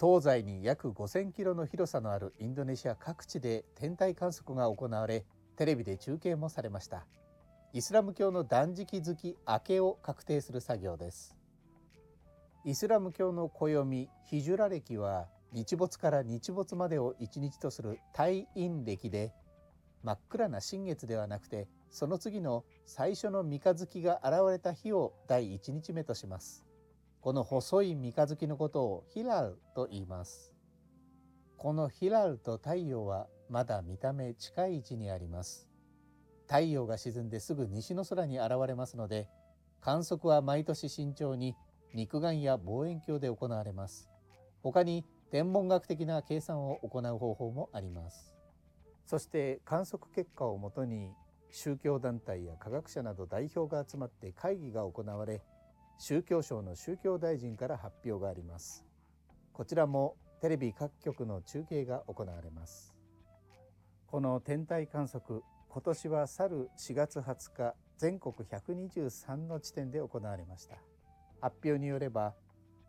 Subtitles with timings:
[0.00, 5.24] 東西に約5000キロの広さのあるインドネシア各地で天体観測が行われ
[5.56, 7.04] テレビで中継もされました。
[7.72, 11.36] イスラム教の断食月明けを確定する作業です。
[12.64, 19.32] イスラム教の暦ヒジュラ暦は日没から日没までを一日とする退院暦で
[20.04, 26.67] 真っ暗な新月ではなくてその次の最初の三日月が現れた日を第一日目とします。
[27.20, 30.54] この細い三日月のことをヒラルと言います。
[31.56, 35.68] このヒラルと太陽はまだ見た目近い位置にあります。
[36.46, 39.28] 太陽が沈んですぐ西の空に現れますので
[39.80, 41.56] 観測は毎年慎重に
[41.92, 44.08] 肉眼や望遠鏡で行われます。
[44.62, 48.36] 他に天文学的な計算を行う方法もあります。
[49.04, 51.10] そして観測結果をもとに
[51.50, 55.42] 宗教団体や科学者など代表が集まって会議が行われ
[55.98, 58.84] 宗教省の宗教大臣から発表があります。
[59.52, 62.94] こちらもテレビ各局の中継が行われます。
[64.06, 70.76] この天体観測今年は去る4月20日全国123の地点で行われました。
[71.40, 72.34] 発表によれば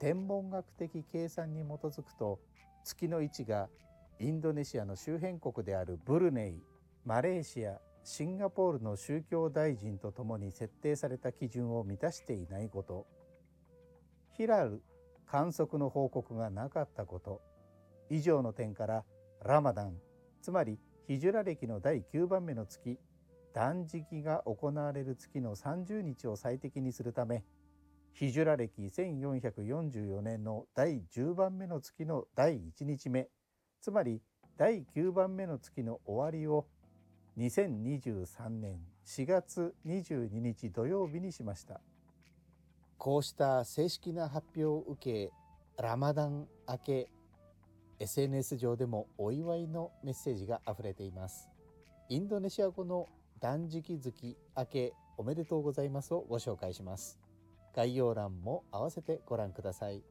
[0.00, 2.40] 天文学的計算に基づくと
[2.84, 3.68] 月の位置が
[4.18, 6.62] インドネシアの周辺国であるブルネイ
[7.04, 13.06] マレーシアシンガポールの宗教大臣とともに設定された基準を満たしていないこと。
[14.36, 14.82] ヒラル
[15.26, 17.40] 観測の報告がなかったこと。
[18.10, 19.04] 以上の点から
[19.44, 19.96] ラマダン
[20.40, 22.98] つまりヒジュラ歴の第9番目の月
[23.54, 27.44] 断食が行われる月の30日を最適にするため
[28.12, 33.28] ヒジュラ歴1444年の第10番目の月の第1日目
[33.80, 34.20] つまり
[34.56, 36.66] 第9番目の月の終わりを
[37.36, 41.80] 2023年4月22日土曜日にしました。
[42.96, 45.32] こうした正式な発表を受け
[45.82, 47.08] ラマダン明け
[47.98, 51.50] SNS 上でもお祝いのメッセージがあふれています。
[52.08, 53.08] インドネシア語の
[53.40, 57.18] 断食月明けおめでとうございますをご紹介します。
[57.74, 60.04] 概要欄も合わせてご覧ください。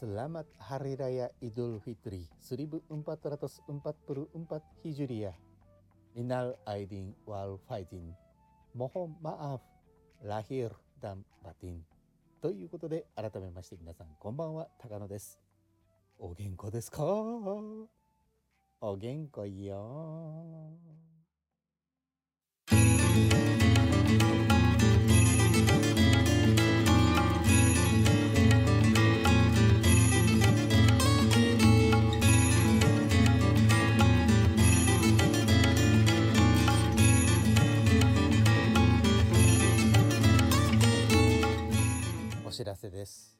[0.00, 5.51] Selamat Hari Raya Idul Fitri 1444 Hijriah.
[6.14, 8.12] Minal Aidin wal Faidin
[8.74, 9.60] Mohon maaf
[10.24, 11.80] lahir dan batin
[12.40, 15.38] ということで改めまして皆さんこんばんは高野です
[16.18, 20.81] お元気ですかお元気よ
[42.52, 43.38] お知らせです。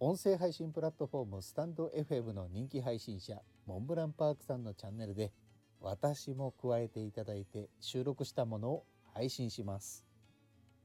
[0.00, 5.30] 音声配信プラットフォームスタンド FM の人気配信者モンブランパークさんのチャンネルで
[5.78, 10.06] 私も加えていただいて収録したものを配信します。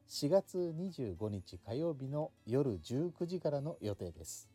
[0.10, 4.50] 4月25日火曜日の夜19時からの予定です。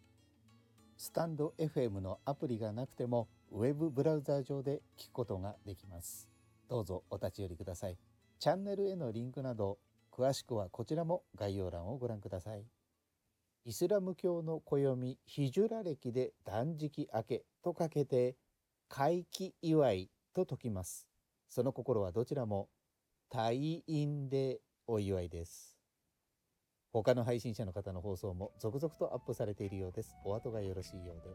[0.99, 6.29] スタンド FM のアプリがなくてもウェブブラウザー上で聞くことができます。
[6.69, 7.97] どうぞお立ち寄りください。
[8.39, 9.79] チャンネルへのリンクなど
[10.13, 12.76] 詳しくはこちらも概要欄をご覧ください。
[13.67, 18.37] イスラム教の暦ヒジュラ歴で断食明けとかけて
[18.89, 21.09] 回帰祝いと説きます。
[21.49, 22.69] その心はどちらも
[23.29, 25.77] 退院でお祝いです。
[26.93, 30.15] 他の配信者の方の放送も続々とアップされているようです。
[30.25, 31.35] お後がよろしいようで。